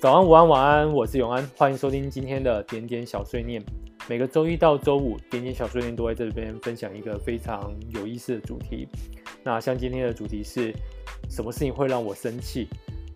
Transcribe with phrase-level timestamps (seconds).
[0.00, 3.62] 早安，午安，晚安，我是永安，欢迎收听今天的点点小碎念。
[4.08, 8.88] 每个周一到周五，点点小碎念都会在这边分享一个非常有意思的主题。
[9.44, 10.72] 那像今天的主题是
[11.28, 12.66] 什么事情会让我生气？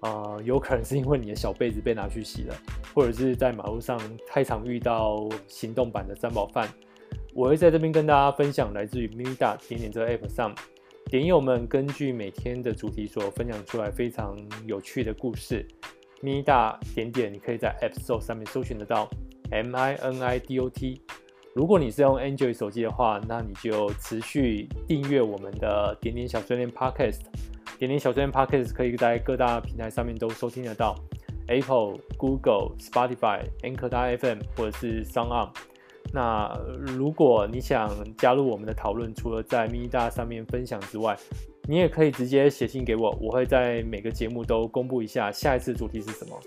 [0.01, 2.55] 啊、有可能是因为你的小被子被拿去洗了，
[2.95, 6.69] 或者是在马路上太常遇到行动版的三宝饭。
[7.33, 10.55] 我会在这边跟大家分享来自于 Mida 点点这个 App 上，
[11.07, 15.67] 点友们根据每天的主题所分享出来非常有趣的故事。
[16.25, 19.07] Minida 点点，你可以在 App Store 上面搜寻得到
[19.51, 21.03] M I N I D O T。
[21.55, 27.21] 如果你是用 Android 手机的话，那你就持续订阅我们的点点小碎念 Podcast。
[27.79, 30.97] 点点小碎念 Podcast 可以在各大平台上面都收听得到
[31.49, 35.51] ，Apple、Google、Spotify、Anchor FM 或者是 SoundOn。
[36.13, 36.53] 那
[36.97, 41.17] 如果你想加入我们的讨论，除了在 Minida 上面分享之外，
[41.67, 46.39] 你也可以直接写信给我，我会在每个节目都公布一下下一次主题是什么，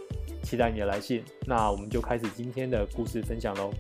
[0.44, 1.24] 期待你的来信。
[1.48, 3.72] 那我们就开始今天的故事分享喽。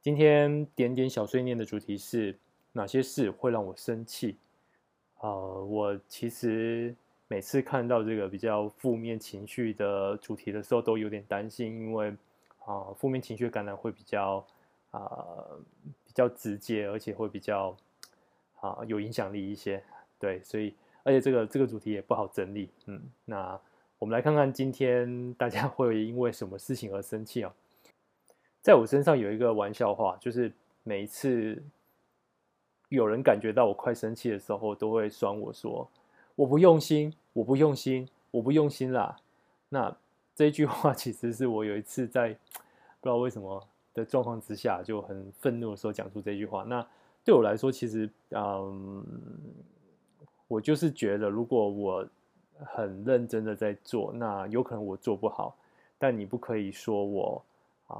[0.00, 2.38] 今天点点小碎念的主题是
[2.72, 4.38] 哪些事会让我生气？
[5.20, 5.28] 呃，
[5.66, 6.96] 我其实
[7.28, 12.08] 每次看到这个比较负面情绪的主题的时候，都有点担心，因为
[12.60, 14.42] 啊，呃，负面情绪感染会比较
[14.90, 15.04] 啊。
[16.14, 17.76] 较直接，而且会比较
[18.60, 19.82] 啊有影响力一些，
[20.18, 23.60] 对，所以而且这个这个主题也不好整理，嗯，那
[23.98, 27.52] 我们来看看今天大家 会因为什么事情而生气啊？
[28.62, 30.50] 在我身上有一个玩笑话，就是
[30.82, 31.62] 每一次
[32.88, 35.90] 有人感觉到我快生气的时候，都会酸我说
[36.36, 39.16] 我不用心，我不用心，我不用心啦。
[39.68, 39.94] 那
[40.34, 42.28] 这句话其实是我有一次在
[43.00, 43.66] 不知道为什么。
[43.94, 46.64] 的状况之下，就很愤怒的时候讲出这句话。
[46.64, 46.84] 那
[47.24, 49.02] 对我来说，其实，嗯，
[50.48, 52.06] 我就是觉得，如果我
[52.58, 55.56] 很认真的在做，那有可能我做不好，
[55.96, 57.42] 但你不可以说我
[57.86, 57.96] 啊、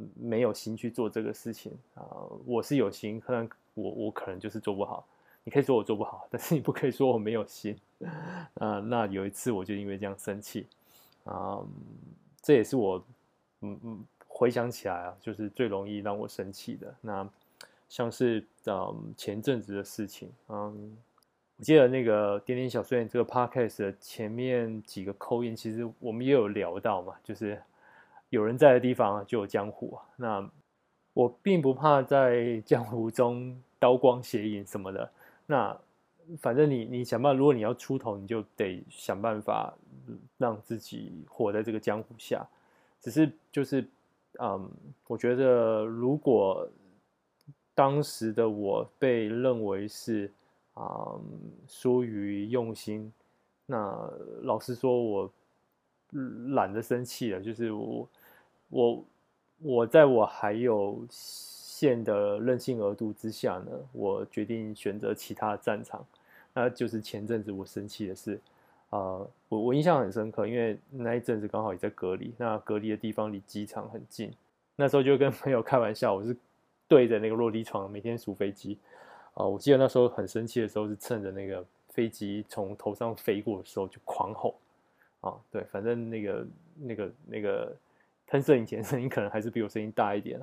[0.00, 2.06] 嗯、没有心去做这个事情啊、
[2.46, 5.04] 我是有心，可能我我可能就是做不好。
[5.44, 7.76] 你可以说我做不好，但是你不可以说我没有心。
[8.54, 10.66] 啊，那有一次我就因为这样生气
[11.24, 11.68] 啊、嗯，
[12.40, 13.04] 这也是我，
[13.60, 14.04] 嗯嗯。
[14.38, 16.94] 回想起来啊，就是最容易让我生气的。
[17.00, 17.28] 那
[17.88, 20.96] 像是嗯前阵子的事情，嗯，
[21.56, 27.60] 我记得那个点点小碎念这个 podcast 的前面几个 call in，其实我们也有聊到嘛，就是
[28.28, 30.06] 有人在的地方就有江湖啊。
[30.14, 30.50] 那
[31.14, 35.10] 我并不怕在江湖中刀光血影什么的。
[35.46, 35.76] 那
[36.38, 39.74] 反正你你想办法，如果你要出头，你就得想办法
[40.36, 42.46] 让自己活在这个江湖下。
[43.00, 43.84] 只是就是。
[44.40, 44.70] 嗯，
[45.06, 46.68] 我觉得如果
[47.74, 50.30] 当时的我被认为是
[50.74, 51.14] 啊
[51.66, 53.12] 疏于用心，
[53.66, 54.10] 那
[54.42, 55.32] 老实说，我
[56.54, 57.40] 懒得生气了。
[57.40, 58.08] 就是我
[58.68, 59.04] 我
[59.60, 66.04] 我在我还有限的任性额度之下呢，我决定选择其他战场。
[66.54, 68.40] 那就是前阵子我生气的事。
[68.90, 74.32] 啊、呃，我我印象很深刻，因为那一阵子刚好也在隔离，那隔离的地方离机场很近，
[74.76, 76.34] 那时候就跟朋友开玩笑，我是
[76.86, 78.78] 对着那个落地窗每天数飞机，
[79.34, 84.54] 啊、我记得那时候很生气的时候是趁着那个飞机从头上飞过的时候就狂吼，
[85.20, 87.76] 啊，对，反正那个那个那个
[88.26, 90.40] 喷射引擎声音可能还是比我声音大一点，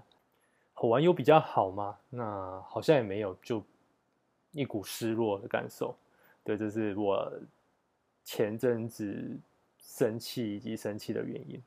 [0.76, 1.98] 吼完有比较好吗？
[2.12, 3.64] 那好像也没有，就
[4.52, 5.96] 一股失落的感受，
[6.44, 7.34] 对，这是我。
[8.26, 9.40] 前阵子
[9.80, 11.62] 生气以及生气的原因。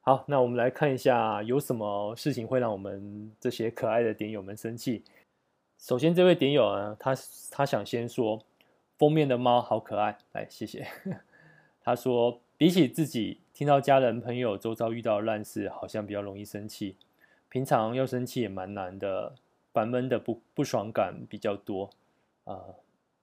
[0.00, 5.02] 好，那我们来看一下有什么事情会让我们这些可爱的点友们生气。
[5.78, 7.14] 首先，这位点友呢，他
[7.50, 8.42] 他想先说
[8.96, 10.86] 封面的猫好可爱，来谢谢。
[11.84, 16.96] 他说，比起自己听到家人朋友周遭遇到烂事，好像比较容易生气。
[17.48, 19.34] 平常要生气也蛮难的，
[19.72, 21.90] 烦闷的不不爽感比较多
[22.44, 22.58] 啊。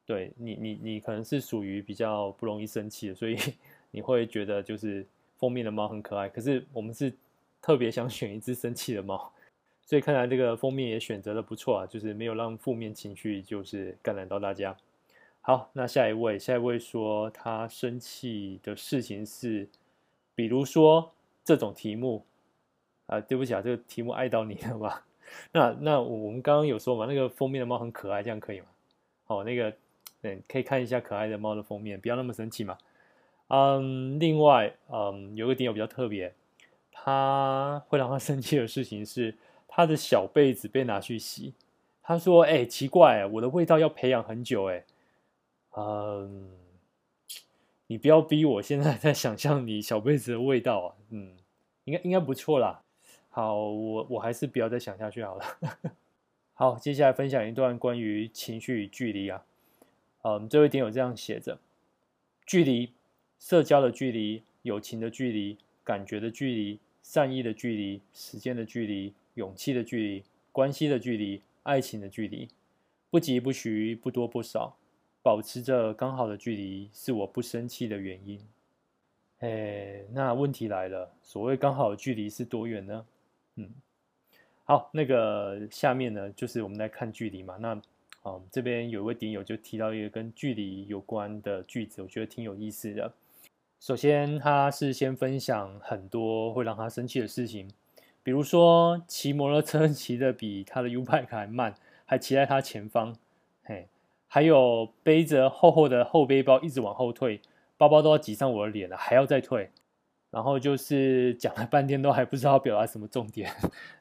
[0.08, 3.36] 对你，你你可能是属于比较不容易生气的，所以
[3.92, 5.06] 你会觉得就是
[5.38, 6.30] 封面的猫很可爱。
[6.30, 7.14] 可是我们是
[7.62, 9.30] 特别想选一只生气的猫，
[9.86, 14.74] 所以看来这个封面也选择的不错啊，就是没有让负面情绪就是感染到大家。
[15.42, 19.68] 好，那下一位，下一位说他生气的事情是，
[20.34, 21.12] 比如说
[21.44, 22.26] 这种题目
[23.08, 25.06] 啊，对不起啊，这个题目碍到你了吧？
[25.52, 28.68] 那那我们刚刚有说嘛，那个封面的猫很可爱，这样可以吗？
[29.26, 29.76] 好，那个。
[30.22, 32.78] 对，可以看一下可爱的猫的封面，不要那么生气嘛。
[33.50, 36.34] 嗯，另外，嗯，有个点有比较特别，
[36.92, 39.36] 他会让他 生气的事情是
[39.68, 41.54] 他的小被子被拿去洗。
[42.02, 44.86] 他说：“哎、奇怪，我的味道要培养很久，哎，
[45.76, 46.50] 嗯，
[47.88, 50.96] 你不要逼我现在 在想象你小被子的味道啊。
[51.10, 51.36] 嗯，
[51.84, 52.82] 应该应该不错啦。
[53.30, 55.46] 好，我我还是不要再想下去好了。
[56.56, 59.44] 好，接下来分享一段关于情绪与距离啊。
[60.28, 61.58] 嗯，这位点友这样写着：
[62.46, 62.92] 距离，
[63.40, 72.50] 社交的距离，友情的距离，感觉的距离，善意的距离，时间的距离，勇气的距离，关系的距离，爱情的距离，
[73.10, 74.76] 不疾不徐，不多不少，
[75.24, 78.46] 保持着刚好的距离，是我不生气的原因。
[79.40, 83.06] 哎，那问题来了，所谓刚好的距离是多远呢？
[83.56, 83.70] 嗯，
[84.66, 87.56] 好，那个下面呢，就是我们来看距离嘛。
[87.56, 87.82] 那
[88.28, 93.14] 嗯，这边有一位点友就提到一个跟距离有关的句子，我觉得挺有意思的。
[93.80, 97.70] 首先，他是先分享很多会让他生气的事情，
[98.24, 103.16] 比如说骑摩托车 骑的比他的 U-Bike 还慢，还骑在他前方，
[103.64, 103.88] 嘿，
[104.28, 107.40] 还有背着厚厚的后背包一直往后退，
[107.78, 109.70] 包包都要挤上我的脸了，还要再退。
[110.30, 113.50] 然后就是讲了半天都还不知道表达什么重点，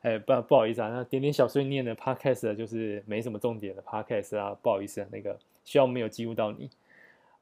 [0.02, 6.68] 哎，不不好意思啊，那点点小碎念的 podcast 就是没什么重点的 podcast 啊，不好意思啊，那个希望没有激怒到你。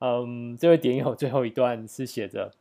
[0.00, 2.52] 嗯，这位点友最后一段是写着，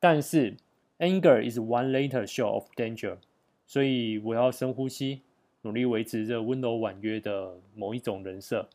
[0.00, 0.56] 但是
[0.98, 3.18] anger is one later show of danger，
[3.66, 5.20] 所以我要深呼吸，
[5.60, 8.66] 努力维持着温柔婉约的某一种人设。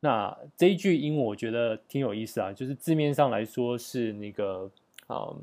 [0.00, 4.68] 那这一句英文我觉得挺有意思啊，就是字面上来说是那个
[5.08, 5.40] 嗯。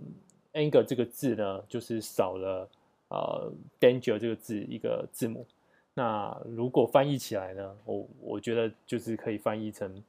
[0.53, 2.69] Anger 这个字呢，就是少了
[3.09, 5.45] 呃 danger 这个字一个字母。
[5.93, 10.03] 那如果翻译起来呢，我我觉得就是可以翻译成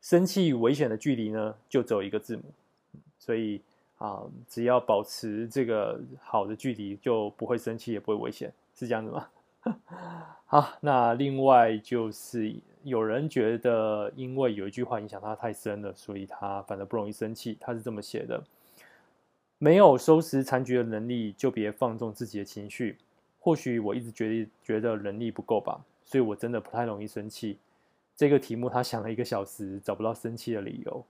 [0.00, 2.42] 生气与危险的距离呢，就只有一个字母。
[3.18, 3.60] 所以
[3.98, 9.28] 啊、只要保持这个好的距离，就不会生气，也不会危险，是这样子吗？
[10.46, 12.54] 好，那另外就是
[12.84, 17.58] 有人觉得，因为有一句话影响他太深了，所以他反而不容易生气。
[17.60, 18.40] 他是这么写的。
[19.58, 22.96] 没有收拾残局的能力，就别放纵自己的情绪。
[23.40, 27.58] 或许我一直觉得觉得能力不够吧，所以我真的不太容易生气。
[28.16, 31.04] 这个题目他想了一个小时，找不到生气的理由。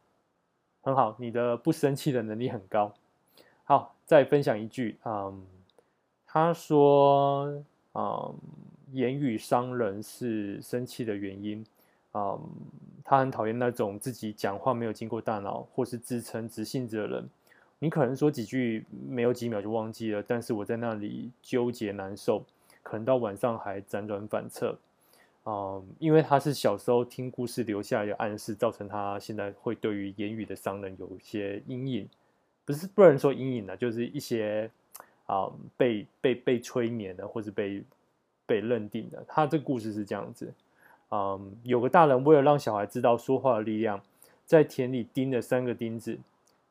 [0.83, 2.95] 很好，你的不生气的能力很高。
[3.65, 5.45] 好，再分享一句，嗯，
[6.27, 7.63] 他说，
[7.95, 8.35] 嗯，
[8.93, 11.65] 言语伤人是生气的原因。
[12.15, 12.41] 嗯，
[13.05, 17.29] 他很讨厌那种自己讲话没有经过大脑，或是自称直性子的人。
[17.81, 22.45] 你可能说几句没有几秒就忘记了，但是我在那里纠结难受，
[22.83, 24.77] 可能到晚上还辗转反侧，
[25.45, 32.09] 嗯，因为他是小时候听故事留下来的暗示，造成他现在会对于言语的伤人有一些阴影，
[32.65, 34.69] 不是不能说阴影了，就是一些
[35.27, 37.83] 啊、被被被催眠的，或是被
[38.45, 39.25] 被认定的。
[39.29, 40.53] 他这故事是这样子，
[41.11, 44.03] 嗯，有个大人为了让小孩知道说话的力量，
[44.45, 46.19] 在田里钉了三个钉子。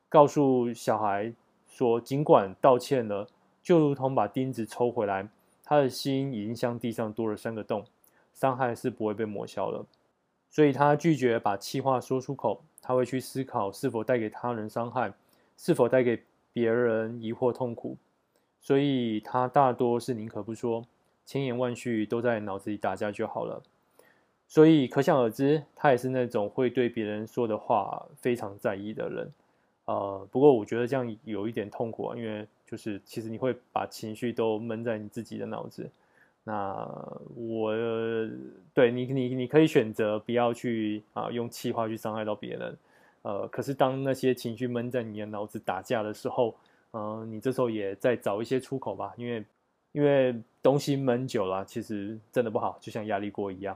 [0.08, 1.32] 告诉小孩
[1.66, 3.28] 说，尽管道歉了，
[3.62, 5.28] 就如同把钉子抽回来，
[5.62, 7.84] 他的心已经像地上多了三个洞，
[8.32, 9.84] 伤害是不会被抹消了。
[10.50, 15.12] 所以他拒绝把气话说出口，他会去思考是否带给他人伤害，
[15.58, 16.22] 是否带给
[16.54, 17.98] 别人疑惑痛苦。
[18.60, 20.84] 所以他大多是宁可不说，
[21.26, 23.62] 千言万语都在脑子里打架就好了。
[24.46, 29.30] 所以可想而知，他也是那种会对别人说的话非常在意的人。
[29.88, 35.90] 呃，不过我觉得这样有一点痛苦啊，因为就是其实你会把情绪都闷在你自己的脑子。
[36.44, 36.86] 那
[37.34, 37.72] 我
[38.74, 42.76] 对你，你你可以选择不要去啊用气话去伤害到别人。
[43.22, 46.54] 呃，可是当那些情绪闷在你的脑子打架的时候，
[46.92, 49.42] 嗯、你这时候也在找一些出口吧，因为
[49.92, 53.74] 因为东西闷久了，其实真的不好，就像压力锅一样。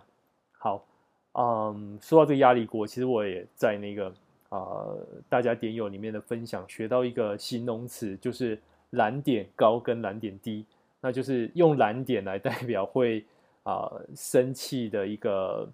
[0.59, 0.85] 好，
[1.33, 4.13] 嗯，说到这个压力锅，其实我也在那个。
[4.53, 10.67] 啊、呃，大家点友里面的分享学到一个形容词，就是蓝点高跟蓝点低，
[11.01, 13.25] 那就是用蓝点来代表会
[13.63, 15.67] 啊、生气的一个、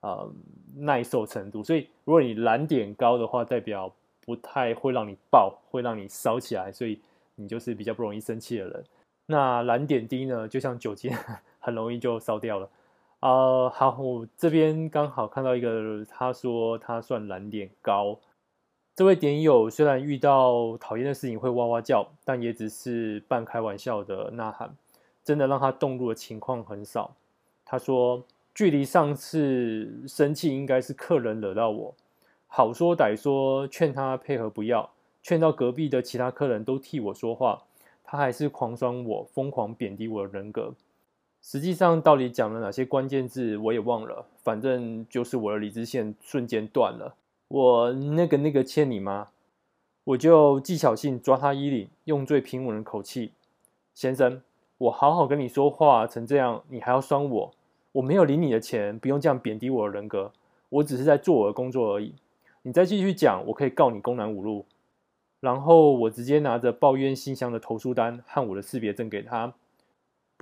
[0.00, 0.28] 呃、
[0.74, 1.62] 耐受程度。
[1.62, 7.00] 所以如果你蓝点高的话，代表不太会让你爆，会让你烧起来，所以
[7.36, 8.84] 你就是比较不容易生气的人。
[9.26, 11.12] 那蓝点低呢，就像酒精，
[11.60, 12.68] 很容易就烧掉了。
[13.24, 18.18] 呃，好，我这边刚好看到一个，他说他算蓝点高。
[18.94, 24.76] 这位点友虽然遇到讨厌的事情会哇哇叫，但也只是半开玩笑的呐喊，
[25.24, 27.16] 真的让他动怒的情况很少。
[27.64, 28.22] 他说，
[28.54, 31.94] 距离上次生气应该是客人惹到我，
[32.46, 34.90] 好说歹说劝他配合不要，
[35.22, 37.62] 劝到隔壁的其他客人都替我说话，
[38.04, 40.74] 他还是狂酸我，疯狂贬低我的人格。
[41.46, 44.24] 实际上，到底讲了哪些关键字，我也忘了。
[44.42, 47.16] 反正就是我的理智线瞬间断了。
[47.48, 49.28] 我那个那个欠你吗？
[50.04, 53.32] 我就技巧性抓他衣领，用最平稳的口气
[53.92, 54.40] ：“先生，
[54.78, 57.50] 我好好跟你说话成这样，你还要酸我？
[57.92, 60.32] 我没有领你的钱，不用这样贬低我的人格。
[60.70, 62.14] 我只是在做我的工作而已。
[62.62, 64.64] 你再继续讲，我可以告你公然侮辱。”
[65.40, 69.52] 然后我直接拿着抱怨信箱的投诉单和我的识别证给他。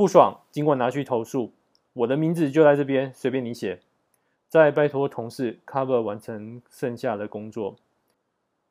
[0.02, 1.52] 不爽，尽管拿去投诉，
[1.92, 3.78] 我的名字就在这边，随便你写。
[4.48, 7.76] 再拜托同事 cover 完成剩下的工作。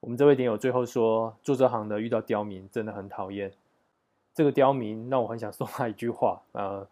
[0.02, 3.50] 我们这位点友最后说，做这行的遇到刁民真的很讨厌。
[4.34, 6.86] 这个刁民让我很想送他一句话， 呃，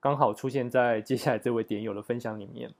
[0.00, 2.72] 刚好出现在接下来这位点友的分享里面。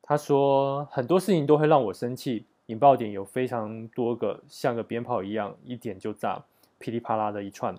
[0.00, 6.42] 他说很多事情都会让我生气，引爆点有非常多个，像个鞭炮一样，一点就炸，
[6.78, 7.78] 噼里啪啦的一串。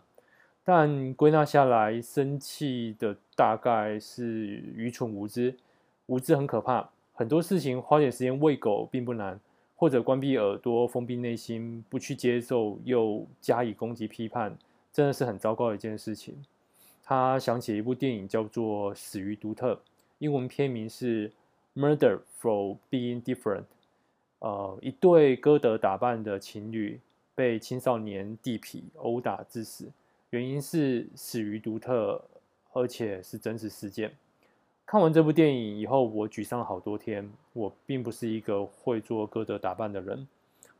[0.74, 5.54] 但归纳下来，生气的大概是愚蠢无知，
[6.06, 6.90] 无知很可怕。
[7.14, 9.38] 很多事情花点时间喂狗并不难。
[9.76, 14.58] 或者关闭耳朵，封闭内心，不去接受，又加以攻击批判，
[14.94, 16.42] 真的是很糟糕的一件事情。
[17.04, 19.74] 他想起一部电影，叫做《死于独特》，
[20.20, 21.30] 英文片名是
[21.76, 23.64] 《Murder for Being Different》。
[24.40, 26.98] 呃，一对歌德打扮的情侣
[27.36, 29.92] 被青少年地痞殴打致死，
[30.32, 32.24] 原因是死于独特，
[32.72, 34.14] 而且是真实事件。
[34.86, 37.30] 看完这部电影以后，我沮丧了好多天。
[37.52, 40.26] 我并不是一个会做歌德打扮的人，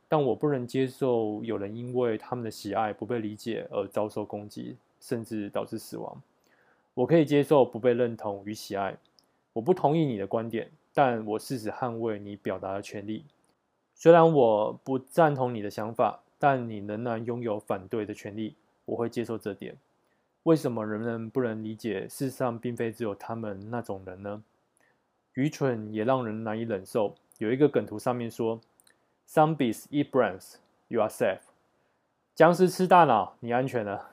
[0.08, 6.22] 但我不能接受有人因为他们的喜爱不被理解而遭受攻击，甚至导致死亡。
[6.94, 8.96] 我可以接受不被认同与喜爱。
[9.52, 13.26] 我不同意你的观点，但我誓死捍卫你表达的权利。
[13.94, 18.54] 虽然我不赞同你的想法，但你仍然拥有反对的权利。
[18.84, 19.76] 我会接受这点。
[20.44, 22.08] 为什么人们不能理解？
[22.08, 24.42] 世上并非只有他们那种人呢？
[25.34, 27.14] 愚蠢也让人难以忍受。
[27.38, 28.60] 有一个梗图上面说
[29.28, 30.56] ：“Zombies eat brains,
[30.88, 31.40] you are safe。”
[32.34, 34.10] 僵尸吃大脑，你安全了。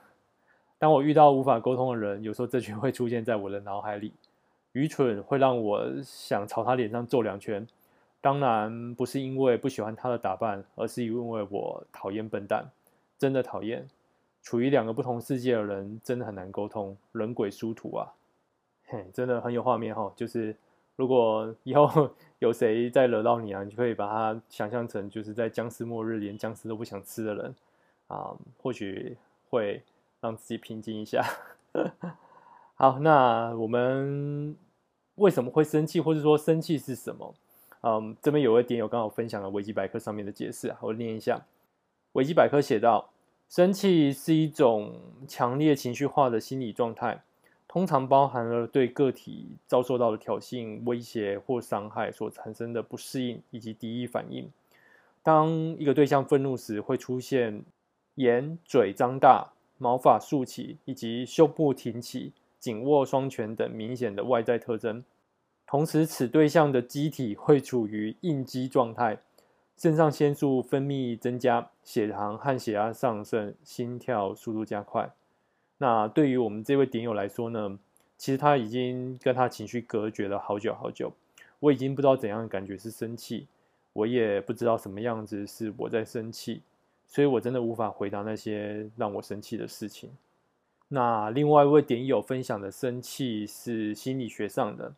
[0.78, 4.12] 当我遇到无法沟通的人，有时候这句会出现在我的脑海里。
[4.72, 7.66] 愚蠢会让我想朝他脸上揍两拳。
[8.20, 12.70] 当然不是因为不喜欢他的打扮，而是因为我讨厌笨蛋，
[13.18, 13.88] 真的讨厌。
[14.42, 18.14] 处于两个不同世界的人，真的很难沟通，人鬼殊途啊！
[18.86, 20.12] 嘿，真的很有画面哈。
[20.16, 20.56] 就是
[20.96, 27.54] 如果以后 有谁再惹到你啊，你就可以把他想象成就是在僵尸末日连僵尸都不想吃的人
[28.08, 29.16] 啊，或许
[29.50, 29.82] 会
[30.20, 31.22] 让自己平静一下。
[32.74, 34.56] 好，那我们
[35.16, 37.34] 为什么会生气，或者说生气是什么？
[37.82, 41.42] 嗯，这边有一点有刚好分享了维基百科上面的解释，我念一下。
[42.12, 43.10] 维基百科写道。
[43.50, 44.94] 生气是一种
[45.26, 47.20] 强烈情绪化的心理状态，
[47.66, 54.48] 通常包含了对个体遭受到的挑衅、威胁或伤害所产生的不适应以及敌意反应。
[55.24, 57.64] 当一个对象愤怒时，会出现
[58.14, 65.02] 眼、嘴张大、毛发竖起以及胸部挺起、紧握双拳等明显的外在特征。
[65.66, 69.18] 同时，此对象的机体会处于应激状态。
[69.80, 75.10] 肾上腺素分泌增加，血糖和血压上升，心跳速度加快。
[75.78, 77.78] 那对于我们这位点友来说呢，
[78.18, 81.14] 其实他已经跟他情绪隔绝了好久好久。
[81.60, 83.46] 我已经不知道怎样的感觉是生气，
[83.94, 86.60] 我也不知道什么样子是我在生气，
[87.06, 90.10] 所以我真的无法回答那些让我生气的事情。
[90.88, 94.92] 那另外一位点友分享的生气是心理学上的，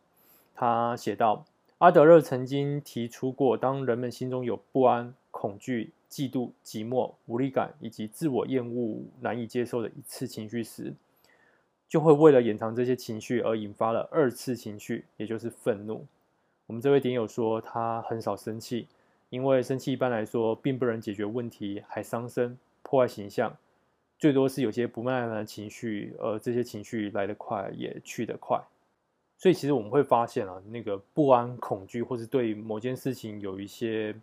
[0.53, 1.45] 他写道。
[1.83, 10.93] 阿德勒曾经提出过，当人们心中有不安、恐惧、嫉妒、寂寞、无力感以及自我厌恶、难以接受的一次情绪时，
[11.89, 16.05] 就会为了掩藏这些情绪而引发了二次情绪，也就是愤怒。
[16.67, 18.87] 我们这位点友说，他很少生气，
[19.29, 23.57] 因为生气一般来说并不能解决问题，还伤身、破坏形象，
[24.17, 28.63] 最多是有些不耐烦的情绪，而这些情绪来得快，也去得快。
[29.43, 34.15] 所以其实我们会发现啊，那个不安、恐惧，或是对某件事情有一些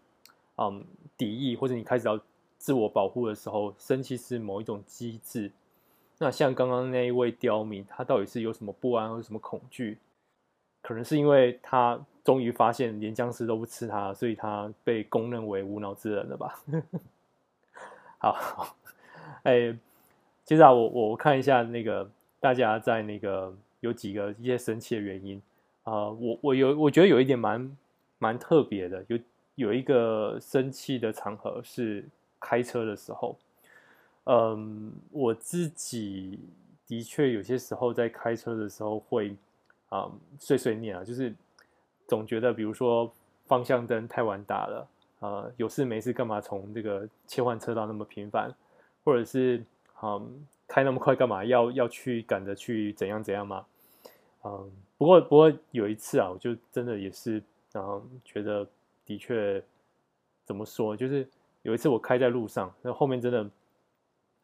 [0.56, 0.82] 嗯
[1.18, 2.18] 敌意，或者你开始要
[2.56, 5.52] 自我保护的时候，生气是某一种机制。
[6.16, 9.98] 那像刚刚那一位刁民，他到底是有什么不安或什么恐惧？
[10.80, 16.58] 可能是因为他终于发现连僵尸都不吃他，所以他被公认为无脑之人了吧？
[18.16, 18.74] 好，
[19.44, 19.76] 哎，
[20.46, 22.10] 接着我我看一下那个
[22.40, 23.54] 大家在那个。
[23.80, 25.40] 有几个一些生气的原因。
[25.82, 27.76] 啊、我我有我觉得有一点蛮
[28.18, 29.18] 蛮特别的，有
[29.56, 32.04] 有一个生气的场合是
[32.38, 33.36] 开车的时候，
[34.24, 36.38] 嗯，我自己
[36.86, 39.34] 的确有些时候在开车的时候会
[39.88, 41.34] 啊、碎碎念啊，就是
[42.06, 43.10] 总觉得比如说
[43.46, 44.88] 方向灯太晚打了
[45.20, 48.54] 呃，有事没事干嘛从这个切换车道那么频繁，
[49.04, 49.62] 或者是
[50.02, 51.44] 嗯开那么快干嘛？
[51.44, 53.66] 要要去赶着去怎样怎样吗？
[54.44, 58.64] 嗯，不过不过有一次啊，我就真的也是然嗯觉得
[59.04, 59.60] 的确
[60.44, 61.28] 怎么说，就是
[61.62, 63.50] 有一次我开在路上，那后面真的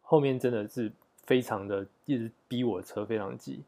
[0.03, 0.91] 后面真的是
[1.23, 3.63] 非常的一直逼我车非常急，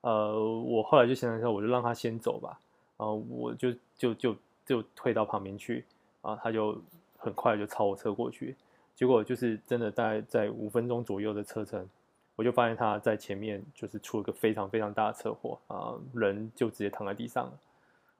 [0.00, 2.58] 呃，我后来就想想，我就让他先走吧，
[2.98, 5.84] 然后我就就就就退到旁边去。
[6.24, 6.80] 啊，他就
[7.18, 8.54] 很快就超我车过去，
[8.94, 11.88] 结果就是真的大概在五分钟左右的车程，
[12.36, 17.52] 我就发现他在前面就是出了个非常非常大的车祸啊，人就直接躺在地上了。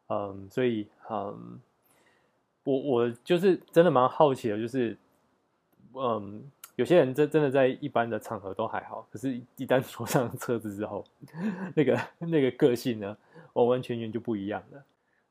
[0.09, 1.61] 嗯，所以嗯，
[2.65, 4.97] 我我就是真的蛮好奇的，就是
[5.95, 6.43] 嗯，
[6.77, 11.05] 有些人真真的在一般的场合都还好，可是一旦坐上车子之后，
[11.75, 13.17] 那个那个个性呢，
[13.53, 14.83] 完完全全就不一样了。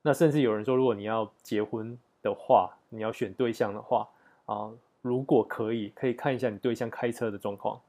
[0.01, 1.97] 那甚至有人说，如果你要结婚。
[2.23, 4.07] 的话，你要选对象的话
[4.45, 4.69] 啊，
[5.01, 7.79] 如果可以，可以看一下你对象开车的状况，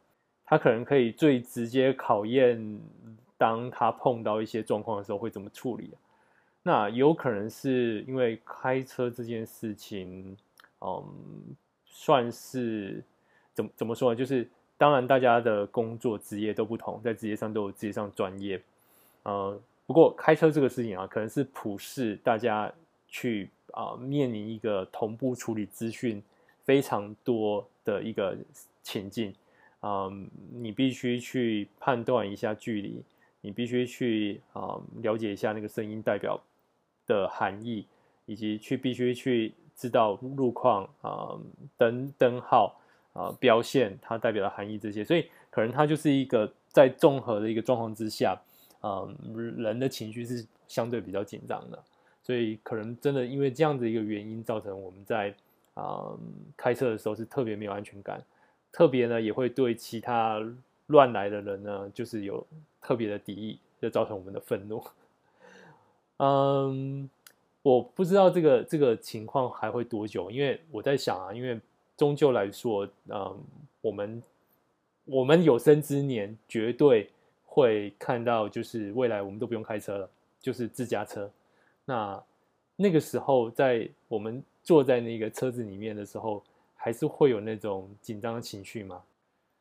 [0.45, 2.81] 他可能可以最直接考验，
[3.37, 5.91] 当他碰到一些状况的时候会怎么处理。
[6.63, 10.37] 那有可能是因为开车这件事情，
[10.81, 11.05] 嗯，
[11.85, 13.03] 算是
[13.53, 14.17] 怎么怎么说呢？
[14.17, 18.63] 就是当然大家的工作职业都不同，在职业上都有职业上专业，
[19.23, 22.73] 呃，不过开车这个事情啊，可能是普世大家
[23.09, 23.51] 去。
[23.73, 26.23] 啊，面临一个同步处理资讯
[26.65, 28.37] 非常多的一个
[28.83, 29.35] 情境，
[29.81, 30.11] 啊，
[30.53, 33.03] 你必须去判断一下距离，
[33.41, 36.41] 你必须去啊了解一下那个声音代表
[37.07, 37.87] 的含义，
[38.27, 41.39] 以及去必须去知道路况啊
[41.77, 42.79] 灯灯号
[43.13, 48.41] 啊标线它代表的含义这些，所以可能它就是一个在综合的一个状况之下，
[48.81, 49.07] 啊，
[49.57, 51.83] 人的情绪是相对比较紧张的。
[52.25, 55.35] 所以可能真的因为这样的一个原因，造成我们在
[55.75, 56.19] 啊、嗯、
[56.57, 58.23] 开车的时候是特别没有安全感，
[58.71, 60.41] 特别呢也会对其他
[60.87, 62.47] 乱来的人呢，就是有
[62.81, 64.83] 特别的敌意，就造成我们的愤怒。
[66.19, 67.09] 嗯，
[67.63, 71.59] 我不知道这个这个情况还会多久，因为我在想啊，因为
[71.97, 73.39] 终究来说，嗯，
[73.81, 74.23] 我们
[75.05, 77.11] 我们有生之年绝对
[77.45, 81.31] 会看到，就是未来我们都不用开车了，就是自驾车。
[81.85, 82.23] 那
[82.77, 86.43] 那个时候，在我们坐在那个车子里面的时候，
[86.77, 89.03] 还是会有那种紧张的情绪吗？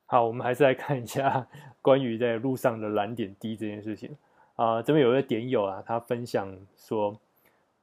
[0.06, 1.48] 好，我们还是来看一下
[1.82, 4.16] 关于在路上的蓝点滴这件事情
[4.56, 4.84] 啊、呃。
[4.84, 7.18] 这边有一个点友啊，他分享说，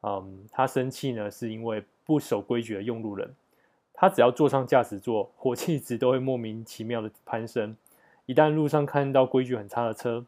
[0.02, 3.35] 嗯，他生气呢，是因为不守规矩的用路人，
[3.94, 7.76] 他只要坐上驾驶座，火气值都会莫名其妙的攀升。
[8.26, 10.24] 一旦路上看到规矩很差的车，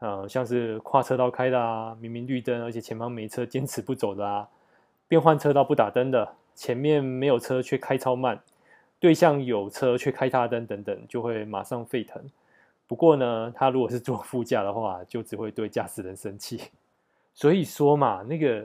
[0.00, 4.46] 呃，像是跨车道开的啊，明明绿灯而且前方没车坚持不走的啊，
[5.10, 8.40] 变换车道不打灯的，前面没有车却开超慢，
[9.00, 12.22] 对向有车却开大灯等等，就会马上沸腾。
[12.86, 16.62] 不过呢，他如果是坐副驾的话，就只会对驾驶人生气。
[17.34, 18.64] 所以说嘛，那个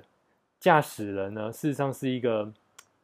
[0.59, 2.47] 驾驶人呢，事实上是一个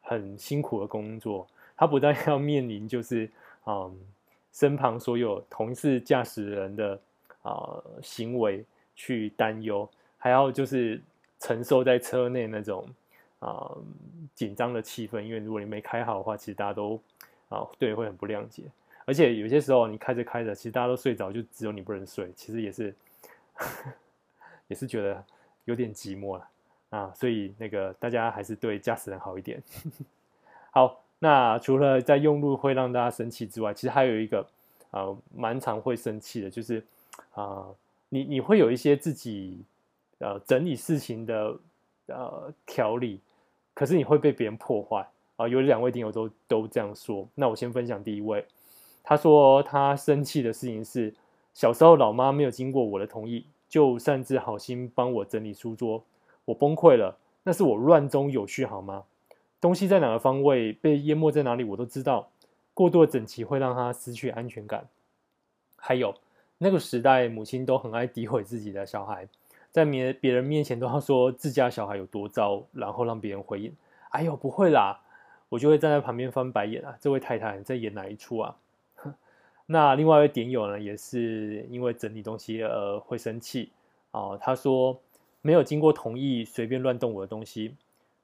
[0.02, 3.28] 很辛苦的工作，他不但要面临就是
[3.66, 4.00] 嗯
[4.54, 7.02] 身旁所有同事驾驶人的。
[7.44, 8.64] 啊、行为
[8.96, 11.02] 去担忧，还要就是
[11.40, 12.88] 承受在车内那种
[13.42, 13.76] 啊、
[14.34, 16.98] 紧张的气氛，因为如果你没开好的话，其实大家都
[17.50, 18.64] 啊、对会很不谅解。
[19.04, 22.96] 而且有些时候你开着开着，其实大家都睡着，就只有你不能睡，其实也是
[24.70, 25.22] 也是觉得
[25.66, 26.48] 有点寂寞了
[26.92, 27.12] 啊。
[27.14, 29.62] 所以那个大家还是对驾驶人好一点。
[30.72, 34.48] 好，那除了在用路会让大家生气之外，其实还有一个
[34.92, 36.82] 啊蛮常会生气的，就是。
[37.34, 37.66] 啊、
[38.10, 39.64] 你你会有一些自己
[40.20, 41.58] 呃整理事情的
[42.08, 43.22] 呃条理，
[43.74, 45.08] 可是你会被别人破坏。
[45.38, 48.46] 啊、有两位听友都都这样说，那我先分享第一位，
[49.04, 51.12] 他说他生气的事情是
[51.54, 56.04] 小时候老妈没有经过我的同意就擅自好心帮我整理书桌，
[56.46, 59.06] 我崩溃了，那是我乱中有序好吗？
[59.60, 62.30] 东西在哪个方位被淹没在哪里我都知道，
[62.76, 64.88] 过度的整齐会让他失去安全感，
[65.76, 66.14] 还有。
[66.60, 69.28] 那个时代，母亲都很爱诋毁自己的小孩，
[69.72, 73.74] 在别别人面前都要说自家小孩有多糟，然后让别人回应
[74.12, 75.00] ：“哎呦，不会啦！”
[75.50, 78.56] 我就会站在旁边翻白眼啊，这位太太在演哪一出啊？
[79.68, 83.72] 那另外一位点友呢，也是因为整理东西而会生气
[84.12, 84.38] 啊。
[84.38, 85.00] 他说
[85.42, 87.76] ：“没有经过同意，随便乱动我的东西。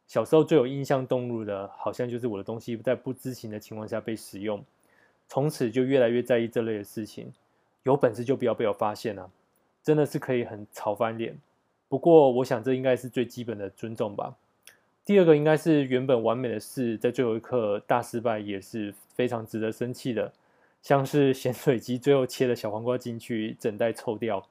[0.08, 4.64] 小时候最有印象动怒的，好像就是我的东西在不知情的情况下被使用，
[5.28, 7.32] 从此就越来越在意这类的事情。”
[7.84, 9.30] 有本事就不要被我发现啊！
[9.88, 11.34] 真的是可以很吵翻脸。
[11.88, 14.36] 不过我想这应该是最基本的尊重吧。
[15.06, 20.34] 第二个应该是原本完美的事，在最后一刻大失败，也是非常值得生气的。
[20.82, 24.46] 像是咸水鸡最后切了小黄瓜进去，整袋臭掉。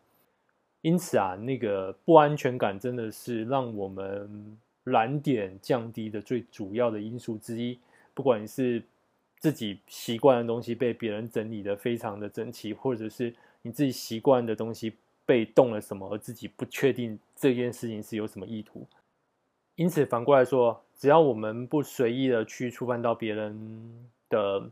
[0.80, 7.78] 因此啊，那个不安全感真的是让我们燃点降低的最主要的因素之一。
[8.14, 8.82] 不管是
[9.38, 14.94] 自己习惯的东西被别人整理得非常的整齐，或者是你自己习惯的东西
[15.26, 18.86] 被动了什么，而自己不确定这件事情是有什么意图。
[19.74, 24.70] 因此反过来说，只要我们不随意的去触犯到别人的，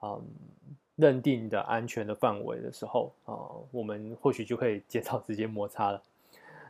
[0.00, 0.22] 嗯。
[0.96, 3.32] 认定的安全的范围的时候啊、
[3.72, 6.00] 我们或许就可以减少直接摩擦了。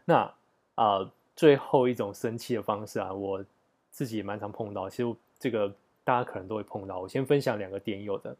[0.05, 0.33] 那
[0.77, 3.44] 啊、最后一种生气的方式啊，我
[3.90, 4.88] 自己也蛮常碰到。
[4.88, 5.68] 其实这个
[6.05, 7.01] 大家可能都会碰到。
[7.01, 8.35] 我先分享两个点有的。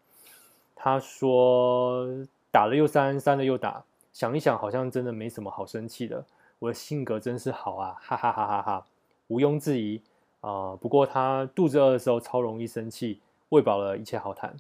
[0.77, 2.07] 他说
[2.53, 6.25] 打了又删，删了又打，想一想好像真的没什么好生气的。
[6.59, 8.87] 我的性格真是好啊，哈哈哈哈哈，
[9.27, 10.01] 毋庸置疑
[10.41, 13.21] 啊、不过他肚子饿的时候超容易生气，
[13.51, 14.57] 喂饱了一切好谈。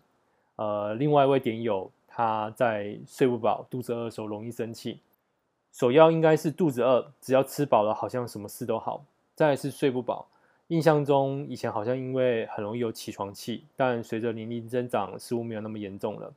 [0.56, 5.00] 呃，另外一位点友，他在睡不饱、肚子饿的时候容易生气。
[5.72, 9.04] 首要应该是肚子饿，只要吃饱了，好像什么事都好。
[9.34, 10.28] 再来是睡不饱，
[10.68, 16.32] 印象中以前好像因为很容易有起床气，但随着年龄增长，似乎没有那么严重了。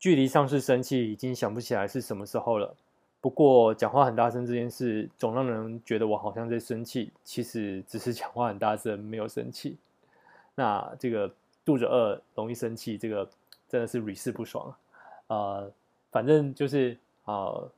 [0.00, 2.74] 距离上次生气已经想不起来是什么时候了。
[3.20, 9.76] 不过讲话很大声这件事，总让人觉得我好像在生气，其实只是讲话很大声，没有生气。
[10.56, 11.32] 那这个。
[11.62, 13.28] 肚子饿容易生气，这个
[13.68, 14.74] 真的是屡试不爽。
[15.28, 15.70] 呃，
[16.10, 17.70] 反正就是呃，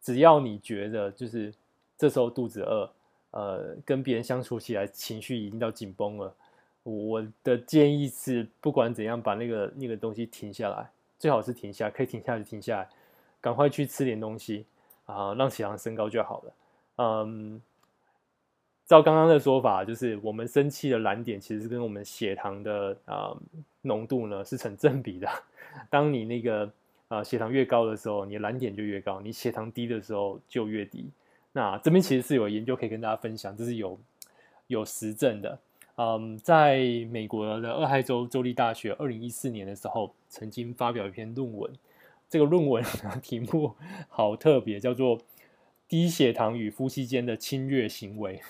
[0.00, 1.52] 只要你觉得就是
[1.96, 2.90] 这时候肚子饿，
[3.32, 6.34] 呃，跟别人相处起来情绪已经到紧绷了，
[6.82, 12.88] 我的建议是，不管怎样把那个那个东西停下来，最好是停下，可以停下来就停下来，
[13.40, 14.66] 赶快去吃点东西
[15.06, 16.52] 啊，让血糖升高就好了。
[16.96, 17.60] 嗯。
[18.86, 23.36] 照刚刚的说法，就是我们生气的燃点其实是跟我们血糖的啊
[23.82, 25.28] 浓度呢是成正比的。
[25.90, 26.72] 当你那个
[27.08, 31.06] 啊血糖越高的时候，你燃点就越高；你血糖低的时候就越低。
[31.52, 34.00] 那这边其实是有研究可以跟大家分享，这是有
[34.68, 35.58] 有实证的。
[36.00, 36.78] 嗯，在
[37.10, 41.72] 美国的俄亥州州立大学二零一四年的时候，曾经发表一篇论文。
[42.30, 43.74] 这个论文的 题目
[44.08, 45.18] 好特别，叫做
[45.88, 48.40] “低血糖与夫妻间的侵略行为”。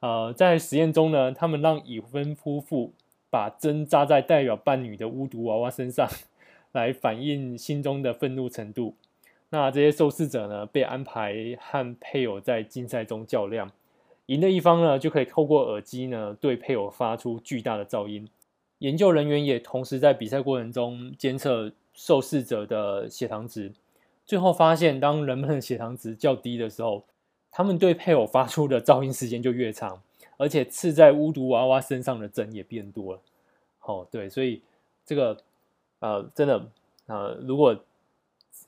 [0.00, 2.94] 呃，在实验中呢，他们让已婚夫妇
[3.28, 6.08] 把针扎在代表伴侣的巫毒娃娃身上，
[6.72, 8.94] 来反映心中的愤怒程度。
[9.50, 13.70] 那这些受试者呢，被安排和配偶在竞赛中较量，
[14.26, 18.28] 赢的一方呢，就可以透过耳机呢，对配偶发出巨大的噪音。
[18.78, 23.72] 研究人员也同时在比赛过程中监测受试者的血糖值，
[24.24, 27.04] 最后发现，当人们的血糖值较低的时候，
[27.50, 30.02] 他们对配偶发出的噪音时间就越长，
[30.36, 33.20] 而且刺在巫毒娃娃身上的针也变多了。
[33.82, 34.62] 哦，对，所以
[35.04, 35.36] 这个
[36.00, 36.66] 呃，真的
[37.06, 37.76] 呃，如果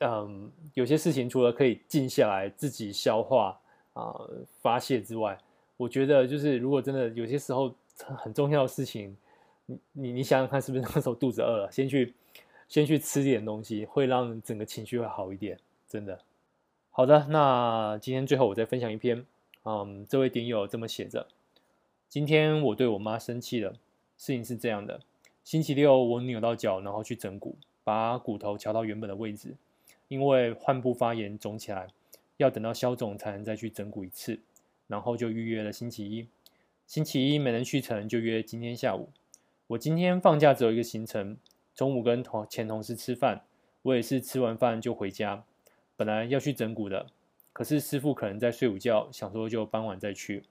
[0.01, 3.59] 嗯、有些事情除了可以静下来自己消化
[3.95, 4.15] 啊、
[4.61, 5.39] 发泄之外，
[5.79, 7.75] 我觉得就是如果真的有些时候
[8.17, 9.17] 很重要的事情，
[9.67, 12.13] 你你你想想看，是不是那时候肚子饿了，先去
[12.69, 16.21] 先去吃点东西，会让整个情绪会好一点，真的。
[16.91, 19.25] 好的，那今天最后我再分享一篇。
[19.65, 21.27] 嗯，这位点友这么写着：
[22.09, 23.73] 今天我对我妈生气了。
[24.17, 25.01] 事情是这样的，
[25.43, 29.55] 星期六我扭到脚，然后去整骨，把骨头调到原本的位置。
[30.09, 31.89] 因为患部发炎肿起来，
[32.37, 34.41] 要等到消肿才能再去整骨一次。
[34.87, 36.29] 然后就预约了星期一。
[36.87, 39.09] 星期一没能去成，就约今天下午。
[39.69, 41.39] 我今天放假只有一个行程，
[41.75, 43.45] 中午跟同前同事吃饭，
[43.81, 45.43] 我也是吃完饭就回家。
[45.97, 47.07] 本来要去整骨的，
[47.55, 50.45] 可是师傅可能在睡午觉，想说就傍晚再去。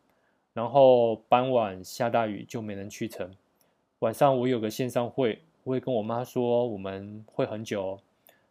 [0.54, 3.30] 然后傍晚下大雨，就没能去成。
[4.00, 8.00] 晚上我有个线上会，我会跟我妈说我们会很久哦，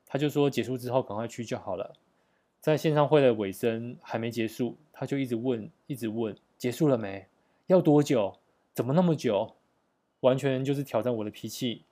[0.07, 1.93] 她就说结束之后赶快去就好了。
[2.63, 7.27] 在线上会的尾声还没结束，她就一直问，一直问，结束了没？
[7.67, 8.39] 要多久？
[8.73, 9.57] 怎么那么久？
[10.21, 11.83] 完全就是挑战我的脾气。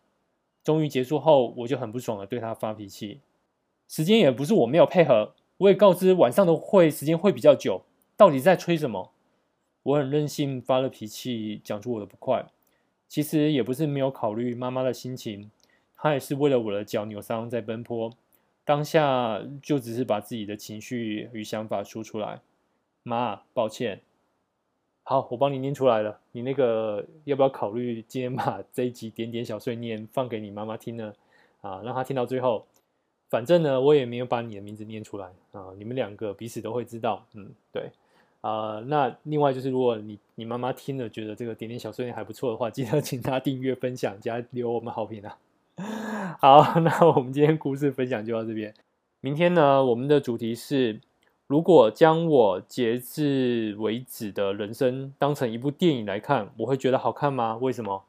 [0.62, 3.18] 终于结束后，我就很不爽的对她发脾气。
[3.88, 7.82] 时间也不是我没有配合，我也告知晚上的会时间会比较久，
[8.16, 9.10] 到底在催什么？
[9.82, 12.46] 我很任性，发了脾气，讲出我的不快。
[13.08, 15.50] 其实也不是没有考虑妈妈的心情，
[15.96, 18.12] 她也是为了我的脚扭伤在奔波。
[18.70, 22.40] 当下就只是把自己的情绪与想法说出来。
[23.02, 24.00] 妈，抱歉。
[25.02, 26.20] 好，我帮你念出来了。
[26.30, 31.12] 你那个要不要考虑今天把这一集点点小碎念放给你妈妈听呢？
[31.62, 32.64] 啊，让她听到最后。
[33.28, 37.26] 反正呢，我也没有把你的名字念出来啊，你们两个彼此都会知道。
[37.34, 37.90] 嗯，对，
[38.40, 45.36] 啊、那另外就是如果你你妈妈听了觉得这个点点小碎念还不错的话，记得请她订阅、分享加留我们好评啊。
[46.40, 48.74] 好， 那我们今天故事分享就到这边。
[49.20, 51.00] 明天呢，我们的主题是：
[51.46, 57.56] 如果将我截至为止的人生当成一部电影来看，我会觉得好看吗？
[57.60, 58.04] 为什么？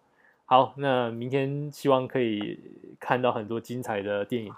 [0.46, 2.60] 好，那明天希望可以
[3.00, 4.54] 看到很多精彩的电影。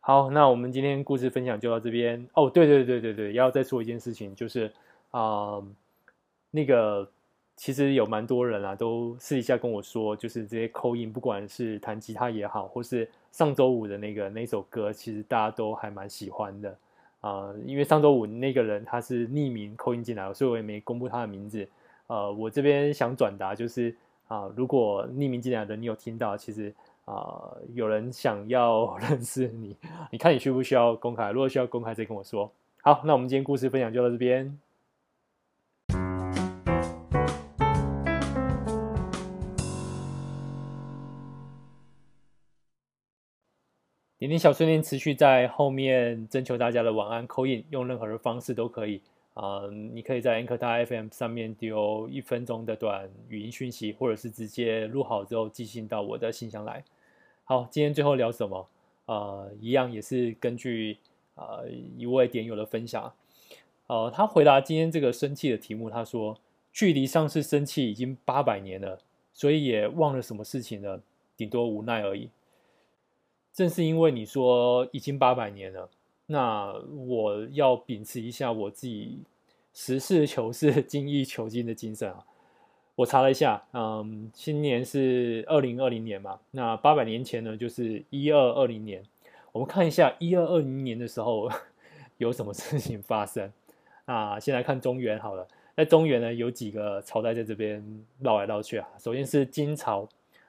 [0.00, 2.28] 好，那我们今天故事分享就到这边。
[2.34, 4.72] 哦，对对对对对，要再说一件事情，就是
[5.10, 5.60] 啊、
[6.50, 7.10] 那个
[7.56, 16.76] 其实有蛮多人啊，都私底下跟我说，就是这些扣音不管是弹吉他也好，或是上周五的那个那首歌，其实大家都还蛮喜欢的
[17.22, 21.66] 啊、因为上周五那个人他是匿名扣音进来，所以我也没公布他的名字。
[22.06, 23.94] 呃，我这边想转达就是。
[24.28, 29.76] 啊，如果匿名进来的你有听到，其实啊，有人想要 认识你，
[30.10, 31.30] 你看你需不需要公开？
[31.30, 32.50] 如果需要公开，再跟我说。
[32.82, 34.58] 好，那我们今天故事分享就到这边。
[44.26, 49.00] 点点小碎念持续在后面征求大家的晚安 call in，用任何的方式都可以。
[49.34, 49.62] 啊、
[49.92, 56.82] 你可以在 Anchor FM 上面丢一分钟的短语音讯息，或者是直接录好之后寄信到我的信箱来。
[57.44, 58.66] 好，今天最后聊什么？
[59.04, 60.96] 呃，一样也是根据
[61.36, 63.12] 呃一位点友的分享，
[63.86, 66.36] 呃，他回答今天这个生气的题目，他说：
[66.72, 68.98] 距离上次生气已经八百年了，
[69.32, 71.00] 所以也忘了什么事情了，
[71.36, 72.28] 顶多无奈而已。
[73.56, 75.88] 正是因为你说已经八百年了。
[76.26, 76.74] 那
[77.08, 79.20] 我要秉持一下我自己
[79.72, 82.26] 实事求是、精益求精的精神啊！
[82.96, 89.02] 我查了一下，嗯，今年是二零二零年嘛，那八百年前呢，就是一二二零年。
[89.52, 91.50] 我们看一下一二二零年的时候
[92.18, 93.50] 有什么事情发生
[94.04, 94.38] 啊？
[94.38, 97.82] 先来看中原好了，在中原呢有几个朝代在这边
[98.20, 98.86] 绕来绕去啊。
[98.98, 100.06] 首先是金朝，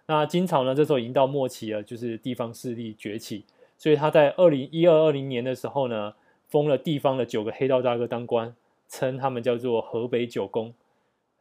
[0.07, 3.45] 那金朝呢这时候已经到末期了，就是地方势力崛起。
[3.77, 6.15] 所以他在二零一二二零年的时候呢，
[6.47, 8.55] 封了地方的九个黑道大哥当官，
[8.89, 10.73] 称他们叫做河北九公。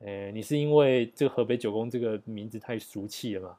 [0.00, 3.56] 诶，你是因为这个河北九公这个名字太俗气了吗？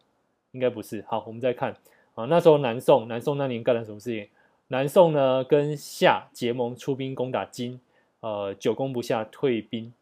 [0.51, 1.03] 应该不是。
[1.07, 1.75] 好，我们再看
[2.13, 4.27] 啊，那时候南宋，南宋那年干了什么事情？
[4.67, 7.79] 南宋呢跟夏结盟出兵攻打金，
[8.19, 9.93] 呃，久攻不下，退兵。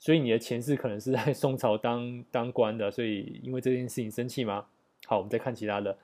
[0.00, 4.66] 所以你的前世可能是在 宋朝当当官的，所以因为这件事情生气吗？
[5.06, 5.96] 好，我们再看其他的，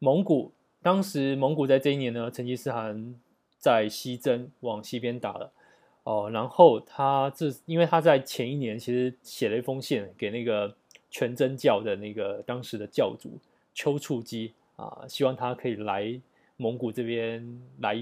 [0.00, 0.50] 蒙古。
[0.82, 3.14] 当时蒙古在这一年呢，成吉思汗
[3.58, 5.52] 在西征，往西边打了
[6.04, 6.30] 哦。
[6.32, 10.72] 然后他这，因为他在前一年其实写了一封信给那个
[11.10, 13.38] 全真教的那个当时的教主
[13.74, 16.20] 丘处机啊，希望他可以来
[16.56, 17.96] 蒙古这边来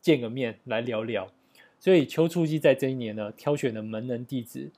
[0.00, 1.28] 见个面，来聊聊。
[1.84, 4.70] 所以丘处机在这一年呢，挑选了门人弟子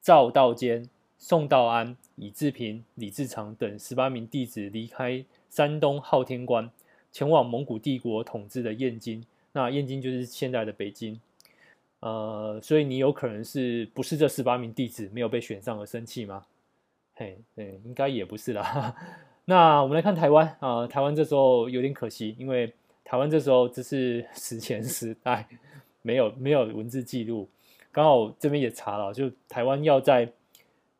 [0.00, 5.22] 赵道坚、宋道安、李志平、李志长等十八名弟子离开。
[5.50, 6.70] 山东昊天关
[7.12, 9.22] 前往蒙古帝国统治的燕京，
[9.52, 11.20] 那燕京就是现在的北京。
[11.98, 16.46] 呃，所以你有可能是不是这十八名弟子没有被选上而生气吗？
[17.16, 18.96] 嘿，对，应该也不是啦。
[19.44, 22.72] 那我们来看台湾啊，台湾这时候有点可惜，因为
[23.04, 25.46] 台湾这时候只是 史前时代，
[26.02, 27.48] 没有没有文字记录。
[27.92, 30.32] 刚好这边也查了，就台湾要在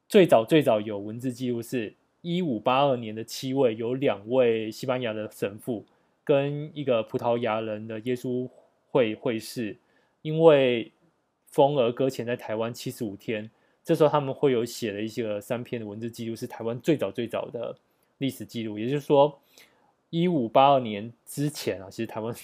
[0.09, 1.95] 最早最早有文字记录是。
[2.23, 5.87] 一五八二年的七位，有两位西班牙的神父
[6.23, 8.47] 跟一个葡萄牙人的耶稣
[8.91, 9.75] 会会士，
[10.21, 10.93] 因为
[11.47, 13.51] 风儿搁浅在台湾七十五天。
[13.83, 17.75] 这时候他们会有写了一些三篇的文字记录，是台湾最早最早的
[18.19, 18.79] 历史记录。
[18.79, 19.41] 也就是说，
[20.11, 22.35] 一五八二年之前啊，其实台湾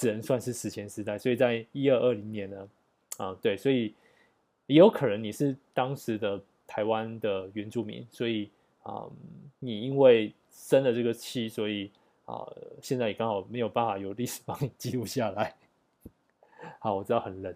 [0.00, 1.18] 只能算是史前时代。
[1.18, 2.68] 所以在一二二零年呢，
[3.18, 3.92] 啊，对，所以
[4.66, 8.48] 也有可能你是当时的台湾的原住民，所以。
[8.82, 9.06] 啊、
[9.58, 11.90] 你因为生了这个气，所以
[12.24, 15.54] 啊、现在也刚好没有办法有历史帮你记录下来。
[16.80, 17.54] 好，我知道很冷，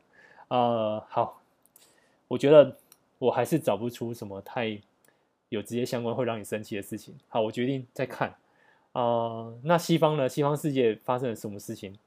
[0.48, 1.40] 呃，好，
[2.28, 2.76] 我觉得
[3.18, 4.78] 我还是找不出什么太
[5.48, 7.14] 有直接相关会让你生气的事情。
[7.28, 8.36] 好，我决定再看。
[8.92, 10.28] 啊、那西方呢？
[10.28, 11.98] 西方世界发生了什么事情？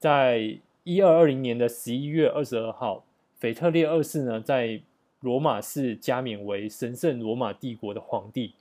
[0.00, 3.04] 在一二二零年的十一月二十二号，
[3.38, 4.80] 腓特烈二世呢，在
[5.20, 8.54] 罗马市加冕为神圣罗马帝国的皇帝，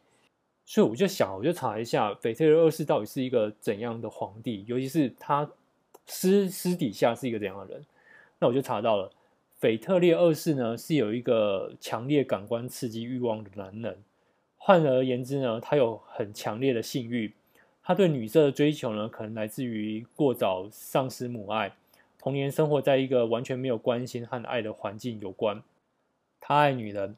[0.66, 5.50] 所以我就想，我就查一下腓特烈二世到底是一个怎样的皇帝，尤其是他
[6.08, 7.86] 私私底下是一个怎样的人。
[8.40, 9.10] 那我就查到了，
[9.60, 13.98] 腓特烈二世呢是有一个强烈感官刺激欲望的男人。
[14.58, 17.34] 换而言之呢，他有很强烈的性欲。
[17.90, 21.74] 他对女色的追求呢，可能来自于过早丧失母爱，
[22.20, 25.64] 童年生活在一个完全没有关心和爱的环境有关。
[26.40, 27.16] 他爱女人，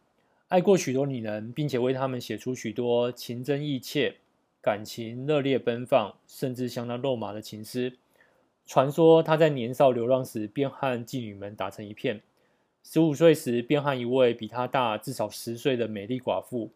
[0.48, 4.16] 爱过许多女人，并且为他们写出许多情真意切、
[4.62, 7.98] 感情热烈奔放，甚至相当肉麻的情诗。
[8.66, 12.22] 传说他在年少流浪时便和妓女们打成一片，
[12.82, 16.70] 十五岁时便和一位比他大至少十岁的美丽寡妇，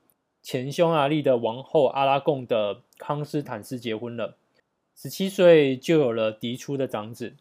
[0.46, 4.38] 前匈牙利的王后阿拉贡的康斯坦斯结婚了。
[4.96, 7.34] 十七岁就有了嫡出的长子，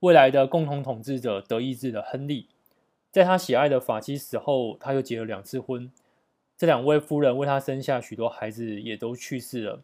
[0.00, 2.46] 未来的共同统治者德意志的亨利。
[3.10, 5.90] 在他喜爱的法妻死后，他又结了两次婚，
[6.54, 9.80] 这两位夫人为他生下许多孩子，也都去世了。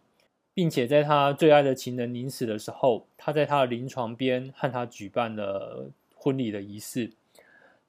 [0.53, 7.13] 并且在他最爱的情人临死的时候，他在他的临床边和他举办了婚礼的仪式。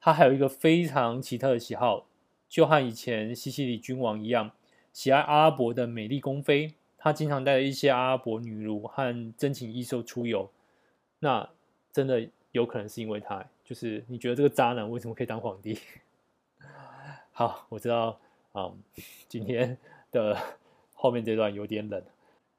[0.00, 2.06] 他还有一个非常奇特的喜好，
[2.48, 4.52] 就和以前西西里君王一样，
[4.92, 6.74] 喜爱阿拉伯的美丽宫妃。
[6.98, 10.50] 他经常带着一些阿拉伯女奴和珍禽异兽出游。
[11.20, 11.48] 那
[11.92, 15.78] 真的有可能是因为他，就是你觉得这个渣男为什么可以当皇帝？
[17.30, 18.18] 好，我知道
[18.52, 18.78] 啊、嗯，
[19.28, 19.78] 今天
[20.10, 20.36] 的
[20.94, 22.02] 后面这段有点冷。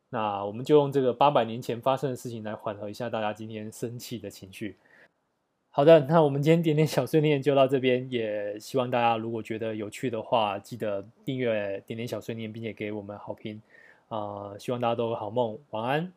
[0.10, 4.78] 那我们就用这个八百年前发生的事情来缓和一下大家今天生气的情绪。
[5.78, 13.62] 好的，那我们今天点点小碎念就到这边，也希望大家如果觉得有趣的话，记得订阅点点小碎念，并且给我们好评。
[14.08, 16.12] 啊、呃，希望大家都有好梦，晚安。